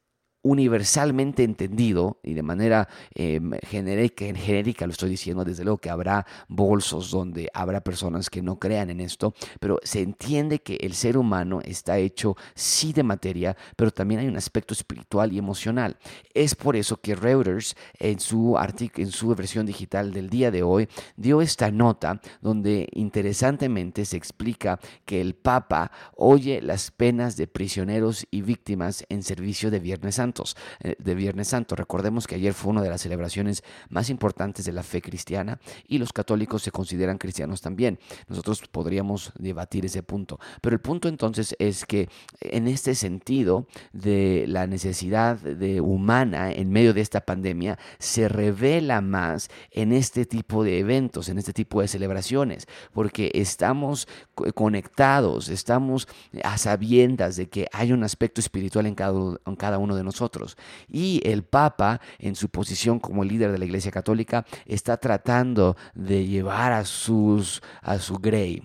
universalmente 0.42 1.44
entendido 1.44 2.18
y 2.22 2.34
de 2.34 2.42
manera 2.42 2.88
em, 3.14 3.52
genérica, 3.62 4.86
lo 4.86 4.92
estoy 4.92 5.10
diciendo, 5.10 5.44
desde 5.44 5.64
luego 5.64 5.78
que 5.78 5.90
habrá 5.90 6.26
bolsos 6.48 7.10
donde 7.10 7.48
habrá 7.52 7.82
personas 7.82 8.30
que 8.30 8.42
no 8.42 8.58
crean 8.58 8.90
en 8.90 9.00
esto, 9.00 9.34
pero 9.60 9.78
se 9.82 10.00
entiende 10.00 10.60
que 10.60 10.76
el 10.76 10.94
ser 10.94 11.18
humano 11.18 11.60
está 11.62 11.98
hecho 11.98 12.36
sí 12.54 12.92
de 12.92 13.02
materia, 13.02 13.56
pero 13.76 13.90
también 13.90 14.20
hay 14.20 14.28
un 14.28 14.36
aspecto 14.36 14.72
espiritual 14.72 15.32
y 15.32 15.38
emocional. 15.38 15.98
Es 16.32 16.54
por 16.54 16.76
eso 16.76 17.00
que 17.00 17.14
Reuters 17.14 17.76
en 17.98 18.20
su 18.20 18.56
artículo, 18.56 19.06
en 19.06 19.12
su 19.12 19.34
versión 19.34 19.66
digital 19.66 20.12
del 20.12 20.30
día 20.30 20.50
de 20.50 20.62
hoy 20.62 20.88
dio 21.16 21.42
esta 21.42 21.70
nota 21.70 22.20
donde 22.40 22.88
interesantemente 22.92 24.04
se 24.04 24.16
explica 24.16 24.80
que 25.04 25.20
el 25.20 25.34
Papa 25.34 25.90
oye 26.16 26.62
las 26.62 26.90
penas 26.90 27.36
de 27.36 27.46
prisioneros 27.46 28.26
y 28.30 28.42
víctimas 28.42 29.04
en 29.08 29.22
servicio 29.22 29.70
de 29.70 29.80
Viernes 29.80 30.14
Santo 30.16 30.29
eh, 30.80 30.96
de 30.98 31.14
Viernes 31.14 31.48
Santo. 31.48 31.74
Recordemos 31.74 32.26
que 32.26 32.36
ayer 32.36 32.54
fue 32.54 32.70
una 32.70 32.82
de 32.82 32.88
las 32.88 33.00
celebraciones 33.02 33.62
más 33.88 34.10
importantes 34.10 34.64
de 34.64 34.72
la 34.72 34.82
fe 34.82 35.02
cristiana 35.02 35.58
y 35.88 35.98
los 35.98 36.12
católicos 36.12 36.62
se 36.62 36.70
consideran 36.70 37.18
cristianos 37.18 37.60
también. 37.60 37.98
Nosotros 38.28 38.62
podríamos 38.70 39.32
debatir 39.38 39.84
ese 39.84 40.02
punto. 40.02 40.38
Pero 40.60 40.74
el 40.74 40.80
punto 40.80 41.08
entonces 41.08 41.54
es 41.58 41.84
que 41.84 42.08
en 42.40 42.68
este 42.68 42.94
sentido 42.94 43.66
de 43.92 44.44
la 44.48 44.66
necesidad 44.66 45.38
de 45.38 45.80
humana 45.80 46.52
en 46.52 46.70
medio 46.70 46.94
de 46.94 47.00
esta 47.00 47.20
pandemia 47.20 47.78
se 47.98 48.28
revela 48.28 49.00
más 49.00 49.48
en 49.70 49.92
este 49.92 50.26
tipo 50.26 50.64
de 50.64 50.78
eventos, 50.78 51.28
en 51.28 51.38
este 51.38 51.52
tipo 51.52 51.80
de 51.80 51.88
celebraciones, 51.88 52.66
porque 52.92 53.30
estamos 53.34 54.08
conectados, 54.54 55.48
estamos 55.48 56.08
a 56.44 56.58
sabiendas 56.58 57.36
de 57.36 57.48
que 57.48 57.66
hay 57.72 57.92
un 57.92 58.04
aspecto 58.04 58.40
espiritual 58.40 58.86
en 58.86 58.94
cada, 58.94 59.36
en 59.46 59.56
cada 59.56 59.78
uno 59.78 59.96
de 59.96 60.04
nosotros 60.04 60.19
y 60.88 61.20
el 61.24 61.42
Papa, 61.42 62.00
en 62.18 62.34
su 62.34 62.48
posición 62.48 62.98
como 62.98 63.24
líder 63.24 63.52
de 63.52 63.58
la 63.58 63.64
Iglesia 63.64 63.90
Católica, 63.90 64.44
está 64.66 64.96
tratando 64.96 65.76
de 65.94 66.26
llevar 66.26 66.72
a, 66.72 66.84
sus, 66.84 67.62
a 67.82 67.98
su 67.98 68.18
grey 68.18 68.62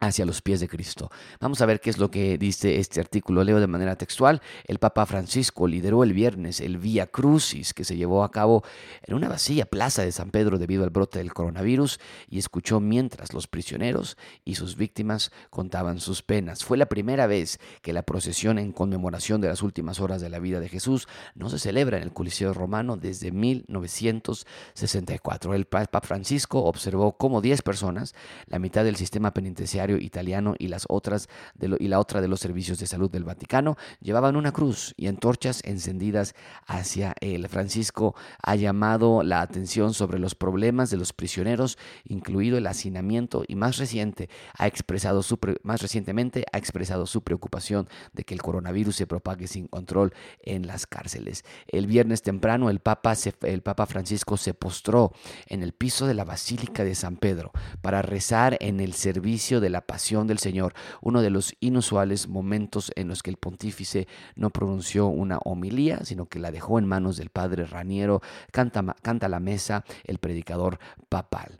hacia 0.00 0.24
los 0.24 0.40
pies 0.40 0.60
de 0.60 0.68
Cristo. 0.68 1.10
Vamos 1.40 1.60
a 1.60 1.66
ver 1.66 1.80
qué 1.80 1.90
es 1.90 1.98
lo 1.98 2.10
que 2.10 2.38
dice 2.38 2.78
este 2.78 3.00
artículo. 3.00 3.44
Leo 3.44 3.60
de 3.60 3.66
manera 3.66 3.96
textual. 3.96 4.40
El 4.64 4.78
Papa 4.78 5.04
Francisco 5.04 5.68
lideró 5.68 6.02
el 6.02 6.14
viernes 6.14 6.60
el 6.60 6.78
Via 6.78 7.06
Crucis 7.06 7.74
que 7.74 7.84
se 7.84 7.96
llevó 7.96 8.24
a 8.24 8.30
cabo 8.30 8.64
en 9.02 9.14
una 9.14 9.28
vacía 9.28 9.66
plaza 9.66 10.02
de 10.02 10.12
San 10.12 10.30
Pedro 10.30 10.58
debido 10.58 10.84
al 10.84 10.90
brote 10.90 11.18
del 11.18 11.34
coronavirus 11.34 12.00
y 12.28 12.38
escuchó 12.38 12.80
mientras 12.80 13.34
los 13.34 13.46
prisioneros 13.46 14.16
y 14.44 14.54
sus 14.54 14.76
víctimas 14.76 15.32
contaban 15.50 16.00
sus 16.00 16.22
penas. 16.22 16.64
Fue 16.64 16.78
la 16.78 16.86
primera 16.86 17.26
vez 17.26 17.58
que 17.82 17.92
la 17.92 18.02
procesión 18.02 18.58
en 18.58 18.72
conmemoración 18.72 19.42
de 19.42 19.48
las 19.48 19.62
últimas 19.62 20.00
horas 20.00 20.22
de 20.22 20.30
la 20.30 20.38
vida 20.38 20.60
de 20.60 20.70
Jesús 20.70 21.08
no 21.34 21.50
se 21.50 21.58
celebra 21.58 21.98
en 21.98 22.04
el 22.04 22.14
Coliseo 22.14 22.54
Romano 22.54 22.96
desde 22.96 23.32
1964. 23.32 25.54
El 25.54 25.66
Papa 25.66 26.00
Francisco 26.00 26.64
observó 26.64 27.18
cómo 27.18 27.42
10 27.42 27.60
personas, 27.60 28.14
la 28.46 28.58
mitad 28.58 28.84
del 28.84 28.96
sistema 28.96 29.34
penitenciario 29.34 29.89
italiano 29.98 30.54
y, 30.58 30.68
las 30.68 30.86
otras 30.88 31.28
y 31.60 31.88
la 31.88 31.98
otra 31.98 32.20
de 32.20 32.28
los 32.28 32.40
servicios 32.40 32.78
de 32.78 32.86
salud 32.86 33.10
del 33.10 33.24
Vaticano 33.24 33.76
llevaban 34.00 34.36
una 34.36 34.52
cruz 34.52 34.94
y 34.96 35.06
antorchas 35.06 35.62
encendidas 35.64 36.34
hacia 36.66 37.14
él. 37.20 37.48
Francisco 37.48 38.14
ha 38.42 38.54
llamado 38.56 39.22
la 39.22 39.40
atención 39.40 39.94
sobre 39.94 40.18
los 40.18 40.34
problemas 40.34 40.90
de 40.90 40.96
los 40.96 41.12
prisioneros, 41.12 41.78
incluido 42.04 42.58
el 42.58 42.66
hacinamiento, 42.66 43.44
y 43.46 43.56
más, 43.56 43.78
reciente, 43.78 44.28
ha 44.56 44.66
expresado 44.66 45.22
su 45.22 45.38
más 45.62 45.82
recientemente 45.82 46.44
ha 46.52 46.58
expresado 46.58 47.06
su 47.06 47.22
preocupación 47.22 47.88
de 48.12 48.24
que 48.24 48.34
el 48.34 48.42
coronavirus 48.42 48.96
se 48.96 49.06
propague 49.06 49.46
sin 49.46 49.68
control 49.68 50.12
en 50.42 50.66
las 50.66 50.86
cárceles. 50.86 51.44
El 51.66 51.86
viernes 51.86 52.22
temprano 52.22 52.70
el 52.70 52.80
Papa, 52.80 53.14
el 53.42 53.62
Papa 53.62 53.86
Francisco 53.86 54.36
se 54.36 54.54
postró 54.54 55.12
en 55.46 55.62
el 55.62 55.72
piso 55.72 56.06
de 56.06 56.14
la 56.14 56.24
Basílica 56.24 56.84
de 56.84 56.94
San 56.94 57.16
Pedro 57.16 57.52
para 57.80 58.02
rezar 58.02 58.56
en 58.60 58.80
el 58.80 58.94
servicio 58.94 59.60
de 59.60 59.70
la 59.70 59.79
pasión 59.80 60.26
del 60.26 60.38
Señor, 60.38 60.74
uno 61.00 61.22
de 61.22 61.30
los 61.30 61.54
inusuales 61.60 62.28
momentos 62.28 62.92
en 62.96 63.08
los 63.08 63.22
que 63.22 63.30
el 63.30 63.36
pontífice 63.36 64.08
no 64.34 64.50
pronunció 64.50 65.06
una 65.06 65.38
homilía, 65.38 66.04
sino 66.04 66.26
que 66.26 66.38
la 66.38 66.50
dejó 66.50 66.78
en 66.78 66.86
manos 66.86 67.16
del 67.16 67.30
padre 67.30 67.66
Raniero, 67.66 68.22
canta, 68.52 68.96
canta 69.02 69.28
la 69.28 69.40
mesa 69.40 69.84
el 70.04 70.18
predicador 70.18 70.78
papal. 71.08 71.58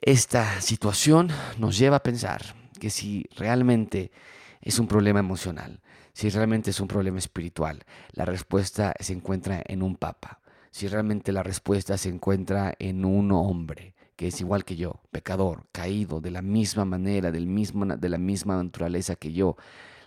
Esta 0.00 0.60
situación 0.60 1.28
nos 1.58 1.76
lleva 1.76 1.96
a 1.96 2.02
pensar 2.02 2.42
que 2.78 2.90
si 2.90 3.26
realmente 3.36 4.12
es 4.60 4.78
un 4.78 4.86
problema 4.86 5.18
emocional, 5.18 5.80
si 6.12 6.30
realmente 6.30 6.70
es 6.70 6.80
un 6.80 6.88
problema 6.88 7.18
espiritual, 7.18 7.84
la 8.12 8.24
respuesta 8.24 8.94
se 9.00 9.12
encuentra 9.12 9.62
en 9.66 9.82
un 9.82 9.96
papa. 9.96 10.40
Si 10.70 10.86
realmente 10.86 11.32
la 11.32 11.42
respuesta 11.42 11.96
se 11.96 12.08
encuentra 12.08 12.74
en 12.78 13.04
un 13.04 13.32
hombre, 13.32 13.94
que 14.18 14.26
es 14.26 14.40
igual 14.40 14.64
que 14.64 14.74
yo, 14.74 15.00
pecador, 15.12 15.68
caído 15.70 16.20
de 16.20 16.32
la 16.32 16.42
misma 16.42 16.84
manera, 16.84 17.30
del 17.30 17.46
mismo, 17.46 17.86
de 17.86 18.08
la 18.08 18.18
misma 18.18 18.60
naturaleza 18.60 19.14
que 19.14 19.32
yo, 19.32 19.56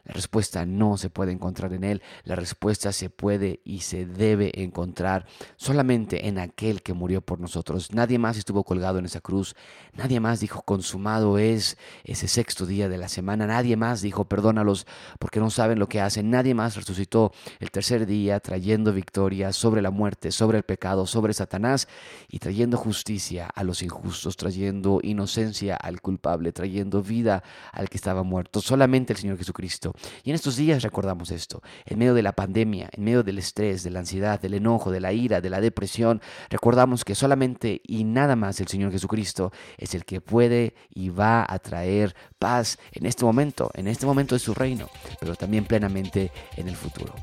la 0.03 0.13
respuesta 0.13 0.65
no 0.65 0.97
se 0.97 1.09
puede 1.09 1.31
encontrar 1.31 1.73
en 1.73 1.83
Él, 1.83 2.01
la 2.23 2.35
respuesta 2.35 2.91
se 2.91 3.09
puede 3.09 3.61
y 3.63 3.81
se 3.81 4.05
debe 4.05 4.51
encontrar 4.61 5.25
solamente 5.57 6.27
en 6.27 6.39
aquel 6.39 6.81
que 6.81 6.93
murió 6.93 7.21
por 7.21 7.39
nosotros. 7.39 7.91
Nadie 7.93 8.17
más 8.17 8.37
estuvo 8.37 8.63
colgado 8.63 8.99
en 8.99 9.05
esa 9.05 9.21
cruz, 9.21 9.55
nadie 9.93 10.19
más 10.19 10.39
dijo 10.39 10.61
consumado 10.63 11.37
es 11.37 11.77
ese 12.03 12.27
sexto 12.27 12.65
día 12.65 12.89
de 12.89 12.97
la 12.97 13.09
semana, 13.09 13.47
nadie 13.47 13.77
más 13.77 14.01
dijo 14.01 14.25
perdónalos 14.25 14.87
porque 15.19 15.39
no 15.39 15.49
saben 15.49 15.79
lo 15.79 15.87
que 15.87 16.01
hacen, 16.01 16.29
nadie 16.29 16.53
más 16.53 16.75
resucitó 16.75 17.31
el 17.59 17.71
tercer 17.71 18.05
día 18.05 18.39
trayendo 18.39 18.93
victoria 18.93 19.53
sobre 19.53 19.81
la 19.81 19.91
muerte, 19.91 20.31
sobre 20.31 20.57
el 20.57 20.63
pecado, 20.63 21.05
sobre 21.05 21.33
Satanás 21.33 21.87
y 22.29 22.39
trayendo 22.39 22.77
justicia 22.77 23.47
a 23.47 23.63
los 23.63 23.81
injustos, 23.81 24.37
trayendo 24.37 24.99
inocencia 25.03 25.75
al 25.75 26.01
culpable, 26.01 26.51
trayendo 26.51 27.01
vida 27.01 27.43
al 27.71 27.89
que 27.89 27.97
estaba 27.97 28.23
muerto. 28.23 28.61
Solamente 28.61 29.13
el 29.13 29.19
Señor 29.19 29.37
Jesucristo 29.37 29.90
Y 30.23 30.29
en 30.29 30.35
estos 30.35 30.55
días 30.55 30.83
recordamos 30.83 31.31
esto, 31.31 31.61
en 31.85 31.99
medio 31.99 32.13
de 32.13 32.23
la 32.23 32.33
pandemia, 32.33 32.89
en 32.91 33.03
medio 33.03 33.23
del 33.23 33.39
estrés, 33.39 33.83
de 33.83 33.89
la 33.89 33.99
ansiedad, 33.99 34.39
del 34.39 34.53
enojo, 34.53 34.91
de 34.91 34.99
la 34.99 35.13
ira, 35.13 35.41
de 35.41 35.49
la 35.49 35.61
depresión, 35.61 36.21
recordamos 36.49 37.05
que 37.05 37.15
solamente 37.15 37.81
y 37.85 38.03
nada 38.03 38.35
más 38.35 38.59
el 38.59 38.67
Señor 38.67 38.91
Jesucristo 38.91 39.51
es 39.77 39.95
el 39.95 40.05
que 40.05 40.21
puede 40.21 40.75
y 40.93 41.09
va 41.09 41.45
a 41.47 41.59
traer 41.59 42.15
paz 42.39 42.77
en 42.91 43.05
este 43.05 43.25
momento, 43.25 43.71
en 43.73 43.87
este 43.87 44.05
momento 44.05 44.35
de 44.35 44.39
su 44.39 44.53
reino, 44.53 44.89
pero 45.19 45.35
también 45.35 45.65
plenamente 45.65 46.31
en 46.57 46.67
el 46.67 46.75
futuro. 46.75 47.13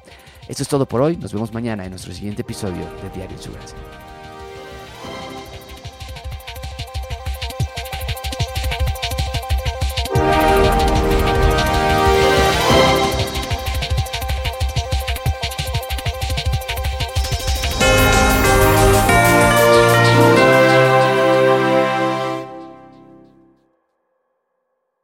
Esto 0.48 0.62
es 0.62 0.68
todo 0.68 0.86
por 0.86 1.00
hoy, 1.00 1.16
nos 1.16 1.32
vemos 1.32 1.52
mañana 1.52 1.84
en 1.84 1.90
nuestro 1.90 2.12
siguiente 2.12 2.42
episodio 2.42 2.84
de 3.02 3.10
Diario 3.14 3.36
en 3.36 3.42
su 3.42 3.52
Gracia. 3.52 4.17